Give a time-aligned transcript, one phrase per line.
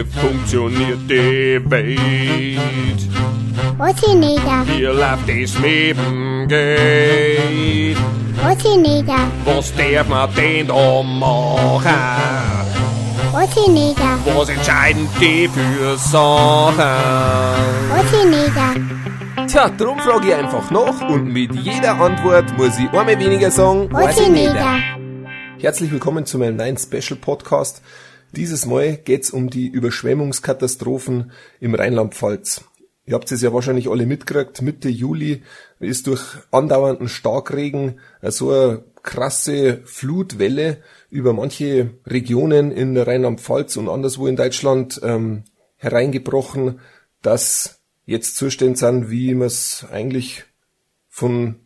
[0.00, 3.00] wie funktioniert die Welt?
[3.76, 7.96] Was ich nicht, Wie läuft das Leben geht?
[8.42, 9.08] was ich nicht,
[9.44, 11.92] Was darf man denn da machen?
[13.32, 14.00] was ich nicht,
[14.34, 16.76] Was entscheiden die für Sachen?
[17.90, 22.88] was ich nicht, Tja, darum frage ich einfach nach und mit jeder Antwort muss ich
[22.90, 24.54] einmal weniger sagen, was ich nicht,
[25.58, 27.82] Herzlich willkommen zu meinem neuen Special Podcast.
[28.32, 32.64] Dieses Mal geht's um die Überschwemmungskatastrophen im Rheinland-Pfalz.
[33.04, 34.62] Ihr habt es ja wahrscheinlich alle mitgekriegt.
[34.62, 35.42] Mitte Juli
[35.80, 44.28] ist durch andauernden Starkregen so eine krasse Flutwelle über manche Regionen in Rheinland-Pfalz und anderswo
[44.28, 45.42] in Deutschland ähm,
[45.76, 46.78] hereingebrochen,
[47.22, 50.44] dass jetzt Zustände sind, wie man es eigentlich
[51.08, 51.56] von,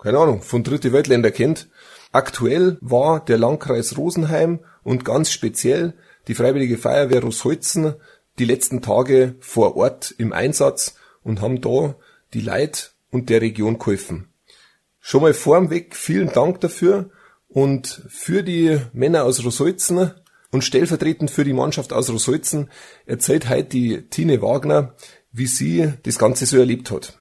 [0.00, 1.68] keine Ahnung, von dritte Weltländer kennt.
[2.12, 5.94] Aktuell war der Landkreis Rosenheim und ganz speziell
[6.28, 7.94] die Freiwillige Feuerwehr Rossholzen
[8.38, 11.96] die letzten Tage vor Ort im Einsatz und haben da
[12.32, 14.28] die Leid und der Region geholfen.
[15.00, 17.10] Schon mal vorweg vielen Dank dafür
[17.48, 20.12] und für die Männer aus Rossholzen
[20.50, 22.70] und stellvertretend für die Mannschaft aus Rossholzen
[23.06, 24.94] erzählt heute die Tine Wagner,
[25.32, 27.18] wie sie das Ganze so erlebt hat.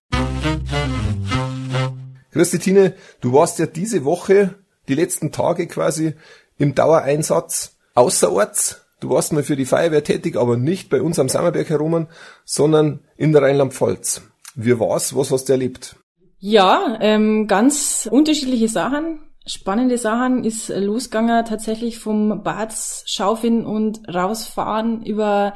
[2.32, 4.56] Grüß dich, Tine, du warst ja diese Woche,
[4.88, 6.14] die letzten Tage quasi,
[6.58, 8.86] im Dauereinsatz außerorts.
[9.02, 12.06] Du warst mal für die Feuerwehr tätig, aber nicht bei uns am Sammerberg herum,
[12.46, 14.22] sondern in der Rheinland-Pfalz.
[14.54, 15.16] Wie war's?
[15.16, 15.96] Was hast du erlebt?
[16.38, 19.20] Ja, ähm, ganz unterschiedliche Sachen.
[19.48, 25.56] Spannende Sachen ist losgegangen tatsächlich vom Bad schaufeln und rausfahren über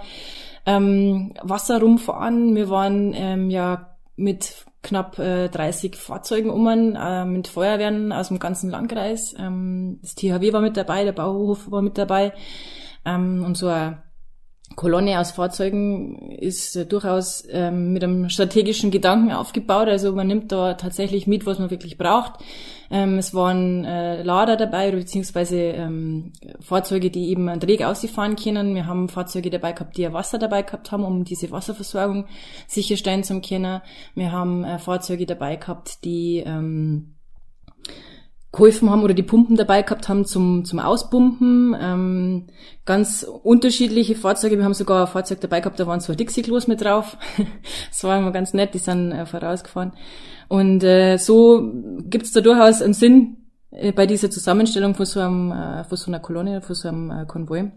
[0.66, 2.56] ähm, Wasser rumfahren.
[2.56, 8.40] Wir waren ähm, ja mit knapp äh, 30 Fahrzeugen um, äh, mit Feuerwehren aus dem
[8.40, 9.36] ganzen Landkreis.
[9.38, 12.34] Ähm, das THW war mit dabei, der Bauhof war mit dabei.
[13.06, 14.04] Ähm, und so eine
[14.76, 19.88] Kolonne aus Fahrzeugen ist äh, durchaus ähm, mit einem strategischen Gedanken aufgebaut.
[19.88, 22.34] Also man nimmt da tatsächlich mit, was man wirklich braucht.
[22.90, 25.90] Ähm, es waren äh, Lader dabei, beziehungsweise
[26.60, 28.76] Fahrzeuge, die eben einen Dreh ausfahren können.
[28.76, 32.26] Wir haben Fahrzeuge dabei gehabt, die ja Wasser dabei gehabt haben, um diese Wasserversorgung
[32.68, 33.82] sicherstellen zu können.
[34.16, 36.44] Wir haben äh, Fahrzeuge dabei gehabt, die
[38.56, 41.76] geholfen haben oder die Pumpen dabei gehabt haben zum, zum Auspumpen.
[41.80, 42.48] Ähm,
[42.86, 44.58] ganz unterschiedliche Fahrzeuge.
[44.58, 47.18] Wir haben sogar ein Fahrzeug dabei gehabt, da waren zwei Dixie-Klos mit drauf.
[47.90, 49.94] das war immer ganz nett, die sind äh, vorausgefahren.
[50.48, 51.72] Und äh, so
[52.10, 53.38] gibt's da durchaus einen Sinn
[53.72, 57.12] äh, bei dieser Zusammenstellung von so, einem, äh, von so einer Kolonne, von so einem
[57.12, 57.72] äh, Konvoi.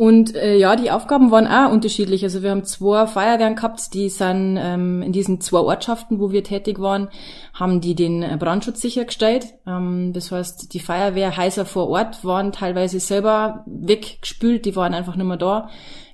[0.00, 2.24] Und äh, ja, die Aufgaben waren auch unterschiedlich.
[2.24, 6.42] Also wir haben zwei Feuerwehren gehabt, die sind ähm, in diesen zwei Ortschaften, wo wir
[6.42, 7.10] tätig waren,
[7.52, 9.48] haben die den äh, Brandschutz sichergestellt.
[9.66, 15.26] Ähm, das heißt, die Feuerwehrhäuser vor Ort waren teilweise selber weggespült, die waren einfach nicht
[15.26, 15.68] mehr da.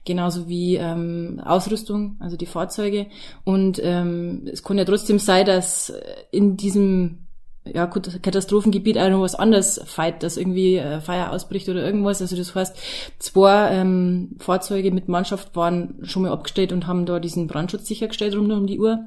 [0.04, 3.06] Genauso wie ähm, Ausrüstung, also die Fahrzeuge.
[3.44, 5.92] Und ähm, es konnte ja trotzdem sein, dass
[6.32, 7.25] in diesem
[7.72, 12.20] ja Katastrophengebiet auch noch was anderes fight, dass irgendwie äh, Feuer ausbricht oder irgendwas.
[12.20, 12.76] Also das heißt,
[13.18, 18.34] zwei ähm, Fahrzeuge mit Mannschaft waren schon mal abgestellt und haben da diesen Brandschutz sichergestellt
[18.34, 19.06] rund um die Uhr.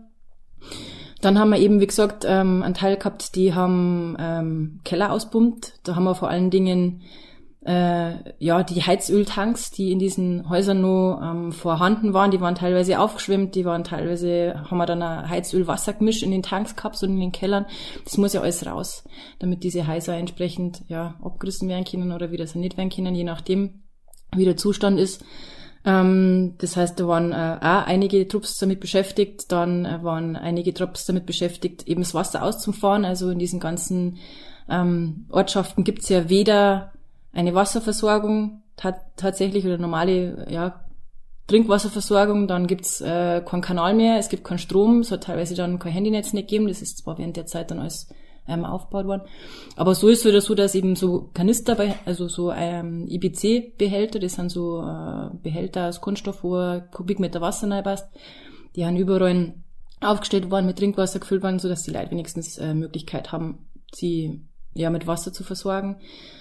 [1.22, 5.74] Dann haben wir eben, wie gesagt, ähm, einen Teil gehabt, die haben ähm, Keller auspumpt.
[5.84, 7.02] Da haben wir vor allen Dingen
[7.66, 13.00] äh, ja die Heizöltanks, die in diesen Häusern nur ähm, vorhanden waren, die waren teilweise
[13.00, 17.20] aufgeschwemmt, die waren teilweise, haben wir dann ein Heizöl-Wasser-Gemisch in den Tanks gehabt und in
[17.20, 17.66] den Kellern.
[18.06, 19.04] Das muss ja alles raus,
[19.40, 23.84] damit diese Häuser entsprechend ja abgerissen werden können oder wieder saniert werden können, je nachdem,
[24.36, 25.24] wie der Zustand ist.
[25.84, 30.74] Ähm, das heißt, da waren äh, auch einige Trupps damit beschäftigt, dann äh, waren einige
[30.74, 33.04] Trupps damit beschäftigt, eben das Wasser auszufahren.
[33.04, 34.18] Also in diesen ganzen
[34.70, 36.94] ähm, Ortschaften gibt's ja weder
[37.34, 40.86] eine Wasserversorgung ta tatsächlich oder normale ja,
[41.48, 45.80] Trinkwasserversorgung, dann gibt's äh, keinen Kanal mehr, es gibt keinen Strom, es hat teilweise dann
[45.80, 48.08] kein Handynetz nicht gegeben, das ist zwar während der Zeit dann alles
[48.48, 49.24] ähm, aufgebaut worden.
[49.76, 54.34] Aber so ist es oder so, dass eben so Kanister, also so ähm, IBC-Behälter, das
[54.34, 58.08] sind so äh, Behälter aus Kunststoff, wo Kubikmeter Wasser reinpasst,
[58.76, 59.54] die haben überall
[60.02, 64.42] aufgestellt worden, mit Trinkwasser gefüllt worden, so dass die Leute wenigstens äh, Möglichkeit haben, sie
[64.80, 65.98] ja mit Wasser zu versorgen.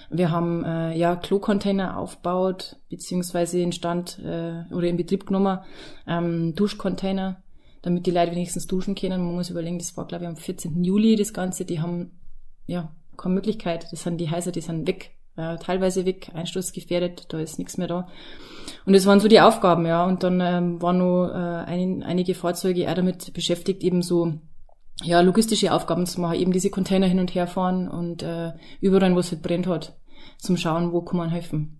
[0.09, 5.59] Wir haben äh, ja Klo-Container aufgebaut, beziehungsweise in Stand äh, oder in Betrieb genommen,
[6.07, 7.43] ähm, Duschcontainer,
[7.81, 9.23] damit die Leute wenigstens duschen können.
[9.23, 10.83] Man muss überlegen, das war glaube ich am 14.
[10.83, 12.19] Juli das Ganze, die haben
[12.65, 13.87] ja keine Möglichkeit.
[13.91, 17.87] Das sind die Häuser, die sind weg, äh, teilweise weg, einsturzgefährdet, da ist nichts mehr
[17.87, 18.07] da.
[18.85, 20.05] Und das waren so die Aufgaben, ja.
[20.05, 24.33] Und dann ähm, waren noch äh, ein, einige Fahrzeuge auch damit beschäftigt, eben so
[25.03, 28.51] ja, logistische Aufgaben zu machen, eben diese Container hin und her fahren und äh,
[28.81, 29.97] überall, wo es halt brennt hat,
[30.37, 31.79] zum Schauen, wo kann man helfen.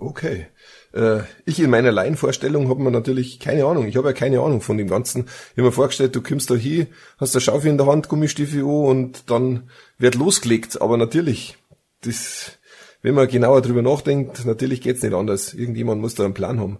[0.00, 0.46] Okay.
[0.92, 3.86] Äh, ich in meiner Laienvorstellung habe mir natürlich keine Ahnung.
[3.86, 5.24] Ich habe ja keine Ahnung von dem Ganzen.
[5.24, 6.86] Ich habe mir vorgestellt, du kommst da hier,
[7.18, 10.80] hast eine Schaufel in der Hand, Gummistiefel an und dann wird losgelegt.
[10.80, 11.56] Aber natürlich,
[12.02, 12.58] das,
[13.02, 15.54] wenn man genauer drüber nachdenkt, natürlich geht's nicht anders.
[15.54, 16.78] Irgendjemand muss da einen Plan haben.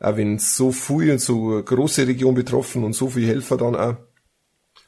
[0.00, 3.96] Auch wenn so viel und so große Region betroffen und so viele Helfer dann auch.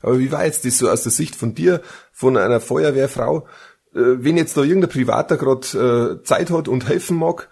[0.00, 1.80] Aber wie war jetzt das so aus der Sicht von dir,
[2.12, 3.46] von einer Feuerwehrfrau?
[3.94, 7.48] Äh, wenn jetzt da irgendein Privater gerade äh, Zeit hat und helfen mag,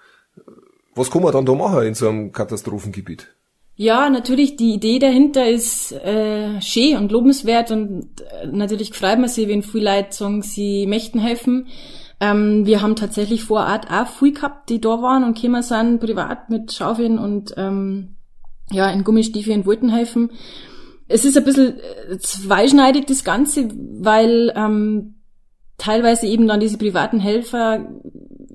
[0.95, 3.29] was kann man dann da machen in so einem Katastrophengebiet?
[3.79, 9.29] Ja, natürlich, die Idee dahinter ist äh, schön und lobenswert und äh, natürlich freut man
[9.29, 11.67] sich, wenn viele Leute sagen, sie möchten helfen.
[12.19, 16.01] Ähm, wir haben tatsächlich vor Ort auch viel gehabt, die da waren und gekommen sind,
[16.01, 18.17] privat mit Schaufeln und ähm,
[18.71, 20.31] ja, in Gummistiefeln wollten helfen.
[21.09, 23.69] Es ist ein bisschen äh, zweischneidig, das Ganze,
[24.01, 25.15] weil ähm,
[25.79, 27.87] teilweise eben dann diese privaten Helfer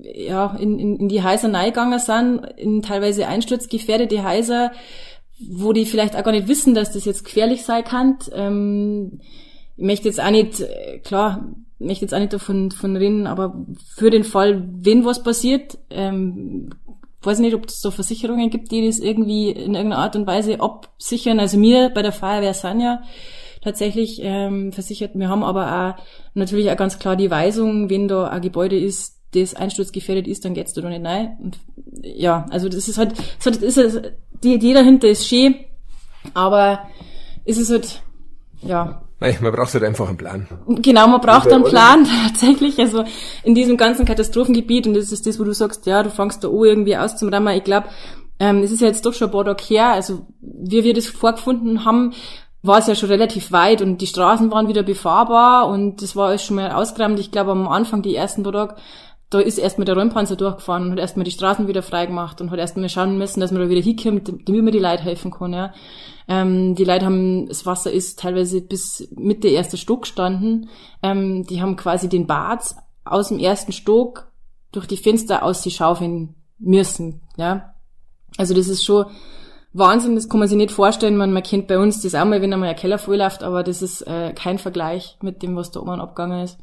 [0.04, 4.72] ja, in, in, in die Häuser reingegangen sind, in teilweise einsturzgefährdete Häuser,
[5.50, 8.18] wo die vielleicht auch gar nicht wissen, dass das jetzt gefährlich sein kann.
[8.34, 9.20] Ähm,
[9.78, 13.66] ich möchte jetzt auch nicht, äh, klar, möchte jetzt auch nicht davon, davon reden, aber
[13.96, 16.70] für den Fall, wenn was passiert, ähm,
[17.24, 20.60] weiß nicht, ob es da Versicherungen gibt, die das irgendwie in irgendeiner Art und Weise
[20.60, 21.40] absichern.
[21.40, 23.02] Also mir bei der Feuerwehr sind ja
[23.62, 25.12] tatsächlich ähm, versichert.
[25.14, 26.04] Wir haben aber auch
[26.34, 30.54] natürlich auch ganz klar die Weisung, wenn da ein Gebäude ist, das einsturzgefährdet ist, dann
[30.54, 31.38] geht's da doch nicht rein.
[31.42, 31.60] Und
[32.02, 33.14] ja, also das ist halt,
[33.44, 35.56] das ist halt die Idee dahinter ist schön,
[36.34, 36.88] aber
[37.46, 38.02] ist es halt,
[38.62, 39.04] ja.
[39.22, 40.48] Nein, man braucht halt einfach einen Plan.
[40.68, 42.80] Genau, man braucht einen Plan tatsächlich.
[42.80, 43.04] Also
[43.44, 46.48] in diesem ganzen Katastrophengebiet, und das ist das, wo du sagst, ja, du fangst da
[46.48, 47.56] auch irgendwie aus zum Rammer.
[47.56, 47.88] Ich glaube,
[48.40, 51.06] ähm, es ist ja jetzt doch schon ein paar Tage her, also wie wir das
[51.06, 52.14] vorgefunden haben,
[52.64, 56.30] war es ja schon relativ weit und die Straßen waren wieder befahrbar und das war
[56.30, 57.20] alles schon mal ausgeräumt.
[57.20, 58.76] Ich glaube, am Anfang, die ersten paar Tage,
[59.32, 62.60] da ist erstmal der Räumpanzer durchgefahren und hat erstmal die Straßen wieder freigemacht und hat
[62.60, 65.74] erstmal schauen müssen, dass man da wieder hinkommt, damit man die Leute helfen kann, ja.
[66.28, 70.70] Ähm, die Leute haben, das Wasser ist teilweise bis Mitte erster Stock gestanden.
[71.02, 72.76] Ähm, die haben quasi den Bad
[73.06, 74.30] aus dem ersten Stock
[74.74, 77.74] durch die Fenster aus die schaufeln müssen, ja.
[78.38, 79.06] Also das ist schon
[79.72, 81.16] Wahnsinn, das kann man sich nicht vorstellen.
[81.16, 83.82] Man, man kennt bei uns das auch mal, wenn einmal ein Keller vollläuft, aber das
[83.82, 86.60] ist äh, kein Vergleich mit dem, was da oben abgegangen ist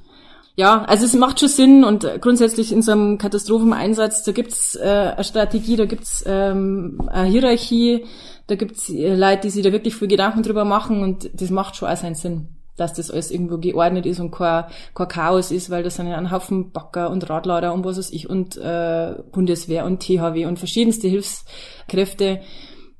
[0.59, 5.13] ja, also es macht schon Sinn und grundsätzlich in so einem Katastropheneinsatz, da gibt's äh,
[5.15, 8.07] eine Strategie, da gibt's ähm, eine Hierarchie,
[8.49, 11.77] da gibt's äh, Leute, die sich da wirklich viel Gedanken drüber machen und das macht
[11.77, 14.65] schon auch seinen Sinn, dass das alles irgendwo geordnet ist und kein,
[14.97, 18.11] kein Chaos ist, weil das sind ja ein Haufen Backer und Radlader und was weiß
[18.11, 22.41] ich und äh, Bundeswehr und THW und verschiedenste Hilfskräfte,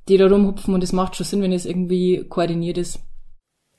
[0.09, 3.01] die da rumhupfen und es macht schon Sinn, wenn es irgendwie koordiniert ist.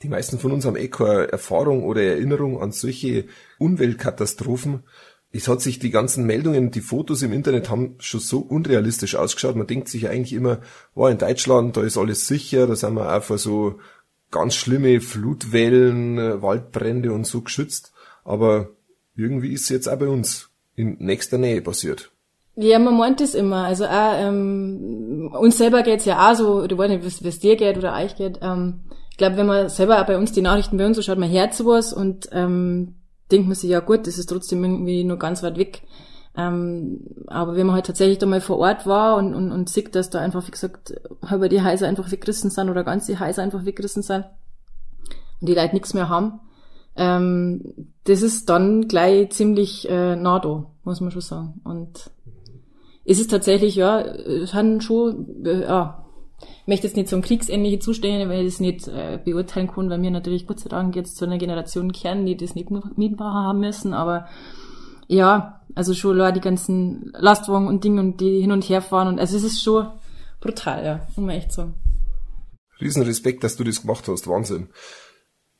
[0.01, 3.25] Die meisten von uns haben eh keine Erfahrung oder Erinnerung an solche
[3.57, 4.83] Umweltkatastrophen.
[5.31, 9.55] Es hat sich die ganzen Meldungen, die Fotos im Internet haben schon so unrealistisch ausgeschaut.
[9.55, 10.59] Man denkt sich eigentlich immer,
[10.95, 13.79] oh, in Deutschland, da ist alles sicher, da sind wir auch vor so
[14.31, 17.91] ganz schlimme Flutwellen, Waldbrände und so geschützt.
[18.23, 18.69] Aber
[19.15, 22.09] irgendwie ist es jetzt auch bei uns in nächster Nähe passiert.
[22.55, 23.65] Ja, man meint es immer.
[23.65, 27.55] Also auch, ähm, uns selber geht's ja auch so, du weißt nicht, wie es dir
[27.55, 28.39] geht oder euch geht.
[28.41, 28.81] Ähm,
[29.19, 31.53] glaube, wenn man selber auch bei uns die Nachrichten bei uns so schaut, man hört
[31.53, 32.95] sowas und ähm,
[33.31, 35.83] denkt man sich, ja gut, das ist trotzdem irgendwie nur ganz weit weg.
[36.35, 39.93] Ähm, aber wenn man halt tatsächlich da mal vor Ort war und, und, und sieht,
[39.93, 43.65] dass da einfach, wie gesagt, halber die Häuser einfach weggerissen sind oder ganze Häuser einfach
[43.65, 44.25] weggerissen sind
[45.41, 46.39] und die Leute nichts mehr haben,
[46.95, 51.61] ähm, das ist dann gleich ziemlich äh, nah da, muss man schon sagen.
[51.63, 52.09] Und
[53.05, 56.05] es ist tatsächlich, ja, es haben schon, äh, ja,
[56.69, 60.01] möchte jetzt nicht so ein kriegsähnliche Zustände, weil ich das nicht äh, beurteilen kann, weil
[60.01, 63.59] wir natürlich Gott sei Dank jetzt zu einer Generation kehren, die das nicht mitmachen haben
[63.59, 64.27] müssen, aber
[65.07, 69.09] ja, also schon ja, die ganzen Lastwagen und Dinge und die hin und her fahren
[69.09, 69.87] und also es ist schon
[70.39, 71.73] brutal, ja, muss man echt sagen.
[72.79, 74.69] Riesenrespekt, dass du das gemacht hast, Wahnsinn.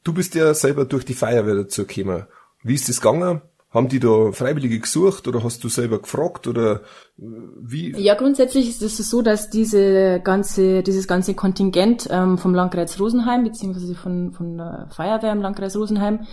[0.04, 2.28] Du bist ja selber durch die Feuerwehr dazu gekommen.
[2.64, 3.42] Wie ist das gegangen?
[3.72, 6.82] Haben die da Freiwillige gesucht oder hast du selber gefragt oder
[7.20, 7.22] äh,
[7.62, 7.92] wie?
[7.98, 13.44] Ja, grundsätzlich ist es so, dass diese ganze, dieses ganze Kontingent ähm, vom Landkreis Rosenheim
[13.44, 16.26] beziehungsweise von, von der Feuerwehr im Landkreis Rosenheim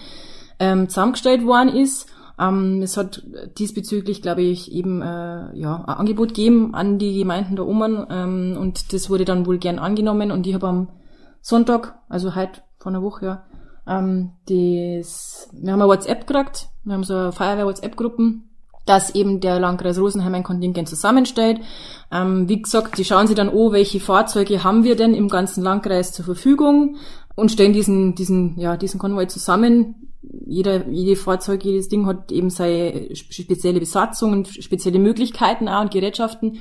[0.58, 2.06] ähm, zusammengestellt worden ist.
[2.38, 3.22] Ähm, es hat
[3.58, 8.56] diesbezüglich, glaube ich, eben äh, ja, ein Angebot gegeben an die Gemeinden der oben ähm,
[8.58, 10.88] und das wurde dann wohl gern angenommen und ich habe am
[11.42, 13.44] Sonntag, also heute vor einer Woche, ja,
[13.86, 18.50] ähm, das, wir haben eine WhatsApp gekriegt, wir haben so eine Feuerwehr-WhatsApp-Gruppen,
[18.84, 21.60] dass eben der Landkreis Rosenheim ein Kontingent zusammenstellt.
[22.12, 25.62] Ähm, wie gesagt, die schauen sich dann an, welche Fahrzeuge haben wir denn im ganzen
[25.62, 26.96] Landkreis zur Verfügung
[27.34, 30.08] und stellen diesen, diesen, ja, diesen Konvoi zusammen.
[30.46, 35.90] jeder, jede Fahrzeug, jedes Ding hat eben seine spezielle Besatzung und spezielle Möglichkeiten auch und
[35.90, 36.60] Gerätschaften.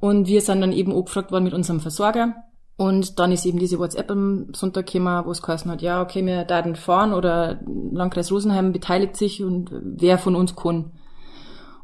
[0.00, 2.34] Und wir sind dann eben angefragt worden mit unserem Versorger.
[2.80, 6.24] Und dann ist eben diese WhatsApp am Sonntag gekommen, wo es geheißen hat, ja, okay,
[6.24, 7.60] wir daten fahren oder
[7.92, 10.90] Landkreis Rosenheim beteiligt sich und wer von uns kann.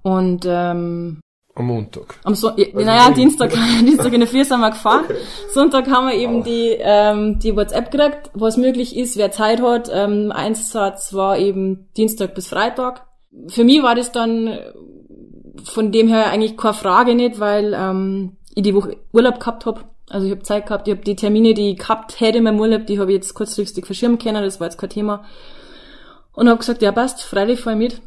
[0.01, 1.21] Und ähm,
[1.55, 2.19] Am Montag.
[2.25, 3.11] am so Also naja.
[3.11, 5.05] Dienstag, Dienstag in der Früh sind wir gefahren.
[5.53, 9.91] Sonntag haben wir eben die, ähm, die WhatsApp gekriegt, was möglich ist, wer Zeit hat.
[9.93, 13.05] Ähm, Einsatz war eben Dienstag bis Freitag.
[13.49, 14.59] Für mich war das dann
[15.63, 19.96] von dem her eigentlich keine Frage nicht, weil ähm, ich die Woche Urlaub gehabt hab.
[20.09, 22.61] Also ich habe Zeit gehabt, ich habe die Termine, die ich gehabt hätte in meinem
[22.61, 25.25] Urlaub, die habe ich jetzt kurzfristig verschirmen können, das war jetzt kein Thema.
[26.33, 28.03] Und habe gesagt, ja passt, Freitag fahr ich mit.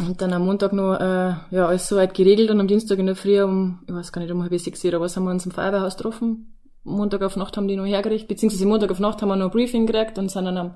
[0.00, 3.16] Und dann am Montag noch, äh, ja, alles soweit geregelt und am Dienstag in der
[3.16, 5.52] Früh um, ich weiß gar nicht, um halb sechs oder was, haben wir uns im
[5.52, 6.54] Feuerwehrhaus getroffen.
[6.84, 9.50] Montag auf Nacht haben die noch hergerichtet, beziehungsweise Montag auf Nacht haben wir noch ein
[9.50, 10.74] Briefing gekriegt und sind dann am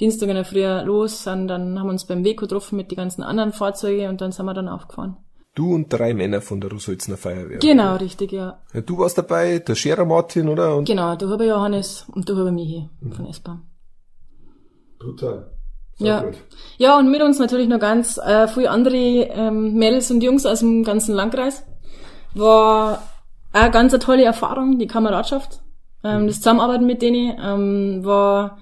[0.00, 2.96] Dienstag in der Früh los, sind dann, haben wir uns beim Weko getroffen mit den
[2.96, 5.16] ganzen anderen Fahrzeugen und dann sind wir dann aufgefahren.
[5.54, 7.58] Du und drei Männer von der Russholzner Feuerwehr.
[7.58, 8.60] Genau, richtig, ja.
[8.72, 10.76] Ja, du warst dabei, der Scherer Martin, oder?
[10.76, 13.62] Und Genau, da habe ich Johannes und da habe ich Michi von S-Bahn.
[14.98, 15.50] Brutal.
[15.98, 16.24] Ja.
[16.78, 20.60] Ja, und mit uns natürlich noch ganz äh, viele andere ähm, Mädels und Jungs aus
[20.60, 21.64] dem ganzen Landkreis.
[22.34, 23.02] War
[23.52, 25.62] auch eine ganz eine tolle Erfahrung, die Kameradschaft.
[26.04, 28.58] Ähm, das Zusammenarbeiten mit denen ähm, war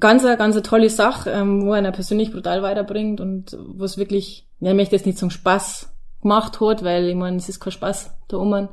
[0.00, 4.46] ganz eine, ganz eine tolle Sache, ähm, wo einer persönlich brutal weiterbringt und was wirklich,
[4.60, 5.90] ja, ich möchte jetzt nicht zum Spaß
[6.22, 8.68] gemacht hat, weil ich meine, es ist kein Spaß da oben.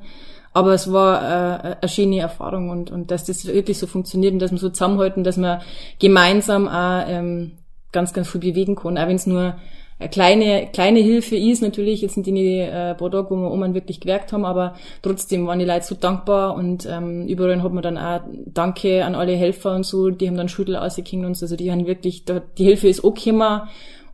[0.53, 4.39] Aber es war äh, eine schöne Erfahrung und, und dass das wirklich so funktioniert und
[4.39, 5.61] dass wir so zusammenhalten, dass wir
[5.99, 7.53] gemeinsam auch ähm,
[7.93, 8.97] ganz, ganz viel bewegen können.
[8.97, 9.55] Auch wenn es nur
[10.01, 13.99] eine kleine, kleine Hilfe ist, natürlich, jetzt sind die äh, Tage, wo wir oben wirklich
[13.99, 17.97] gewerkt haben, aber trotzdem waren die Leute so dankbar und ähm, überall hat man dann
[17.97, 21.55] auch Danke an alle Helfer und so, die haben dann Schüttel ausgekriegt und so, also
[21.55, 23.61] die haben wirklich, die Hilfe ist auch gekommen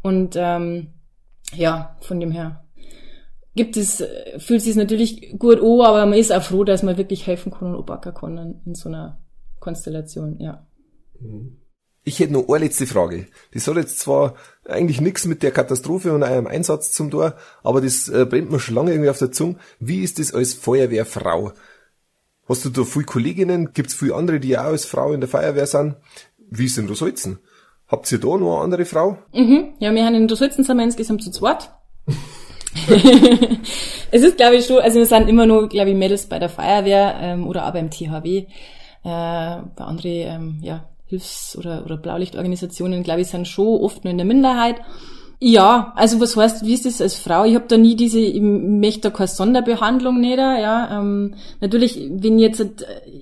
[0.04, 0.88] und ähm,
[1.56, 2.64] ja, von dem her
[3.56, 6.98] gibt es, äh, fühlt sich natürlich gut an, aber man ist auch froh, dass man
[6.98, 9.20] wirklich helfen kann und anpacken kann in, in so einer
[9.60, 10.66] Konstellation, ja.
[12.08, 13.28] Ich hätte noch eine letzte Frage.
[13.54, 17.82] Die soll jetzt zwar eigentlich nichts mit der Katastrophe und eurem Einsatz zum Tor, aber
[17.82, 19.58] das äh, brennt mir schon lange irgendwie auf der Zunge.
[19.82, 21.52] Wie ist das als Feuerwehrfrau?
[22.48, 23.74] Hast du da viele Kolleginnen?
[23.74, 25.98] Gibt's viele andere, die auch als Frau in der Feuerwehr sind?
[26.50, 27.40] Wie ist denn das Holzen?
[27.90, 29.18] Habt ihr da noch eine andere Frau?
[29.34, 29.74] Mhm.
[29.80, 31.72] Ja, wir haben in der Sitzen sind wir insgesamt zu zweit.
[34.12, 36.48] es ist, glaube ich, schon, also wir sind immer nur, glaube ich, Mädels bei der
[36.48, 38.38] Feuerwehr ähm, oder auch beim THW.
[38.38, 38.46] Äh,
[39.04, 44.18] bei anderen ähm, ja, Hilfs- oder, oder Blaulichtorganisationen, glaube ich, sind schon oft nur in
[44.18, 44.78] der Minderheit.
[45.40, 47.44] Ja, also was heißt, wie ist das als Frau?
[47.44, 51.00] Ich habe da nie diese, ich möchte da keine Sonderbehandlung nicht, ja.
[51.00, 52.74] Ähm, natürlich, wenn jetzt äh,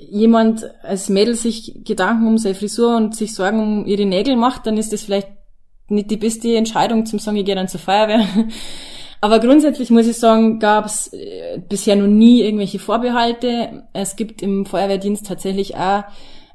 [0.10, 4.66] jemand als Mädel sich Gedanken um seine Frisur und sich Sorgen um ihre Nägel macht,
[4.66, 5.28] dann ist das vielleicht
[5.90, 8.26] nicht die beste Entscheidung zum sagen, ich gehe dann zur Feuerwehr.
[9.22, 13.84] Aber grundsätzlich muss ich sagen, gab es äh, bisher noch nie irgendwelche Vorbehalte.
[13.92, 16.04] Es gibt im Feuerwehrdienst tatsächlich auch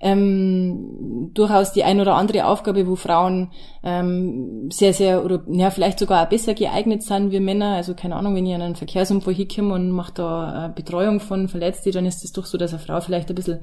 [0.01, 3.51] ähm, durchaus die ein oder andere Aufgabe, wo Frauen
[3.83, 7.75] ähm, sehr, sehr oder ja, vielleicht sogar auch besser geeignet sind wie Männer.
[7.75, 11.49] Also keine Ahnung, wenn ich an einen Verkehrsunfall hinkomme und mache da äh, Betreuung von
[11.49, 13.61] Verletzten, dann ist es doch so, dass eine Frau vielleicht ein bisschen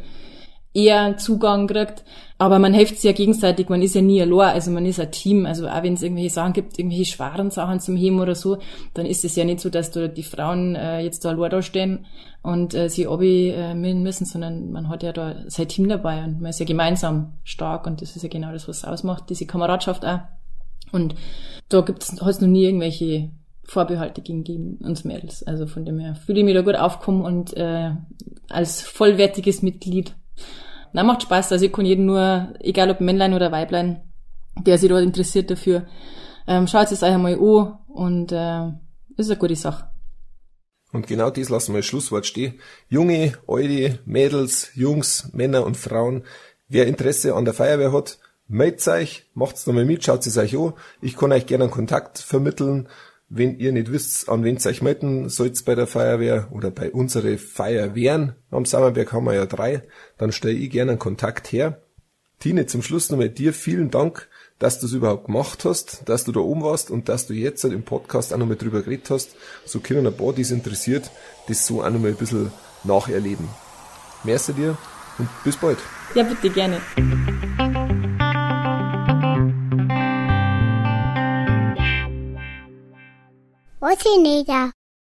[0.78, 2.04] eher Zugang kriegt.
[2.40, 5.12] Aber man hilft sich ja gegenseitig, man ist ja nie allein, also man ist ein
[5.12, 5.48] Team.
[5.48, 8.60] Also auch wenn es irgendwelche Sachen gibt, irgendwelche schweren Sachen zum Heben oder so,
[8.94, 11.62] dann ist es ja nicht so, dass da die Frauen äh, jetzt da allein da
[11.64, 12.06] stehen
[12.44, 16.40] und äh, sie abi äh, müssen, sondern man hat ja da sein Team dabei und
[16.40, 19.48] man ist ja gemeinsam stark und das ist ja genau das, was es ausmacht, diese
[19.48, 20.20] Kameradschaft auch.
[20.92, 21.16] Und
[21.70, 23.32] da gibt's hat es noch nie irgendwelche
[23.64, 25.42] Vorbehalte gegen uns Mädels.
[25.44, 27.92] Also von dem her fühle ich mich da gut aufkommen und äh,
[28.48, 30.16] als vollwertiges Mitglied
[30.94, 31.52] na, macht Spaß.
[31.52, 34.02] Also ich kann jeden nur, egal ob Männlein oder Weiblein,
[34.66, 35.88] der sich dort interessiert dafür,
[36.48, 38.72] ähm, schaut es euch einmal an und äh,
[39.18, 39.90] ist eine gute Sache.
[40.94, 42.60] Und genau das lassen wir als Schlusswort stehen.
[42.88, 46.24] Junge, alte, Mädels, Jungs, Männer und Frauen,
[46.70, 50.74] wer Interesse an der Feuerwehr hat, meldet euch, macht's nochmal mit, schaut es euch an.
[51.02, 52.88] Ich kann euch gerne einen Kontakt vermitteln.
[53.30, 56.92] Wenn ihr nicht wisst, an wen ihr euch melden sollt bei der Feuerwehr oder bei
[56.92, 59.84] unsere Feuerwehren, am Sammerberg haben wir ja drei,
[60.18, 61.82] dann stelle ich gerne einen Kontakt her.
[62.40, 64.30] Tine, zum Schluss nochmal dir vielen Dank,
[64.60, 67.64] dass du es überhaupt gemacht hast, dass du da oben warst und dass du jetzt
[67.64, 69.36] halt im Podcast auch nochmal drüber geredet hast.
[69.66, 71.12] So können ein paar, die es interessiert,
[71.48, 72.52] das so auch nochmal ein bisschen
[72.84, 73.48] nacherleben.
[74.24, 74.78] Merci dir
[75.18, 75.80] und bis bald.
[76.16, 76.80] Ja, bitte gerne.
[83.88, 84.74] 我是你的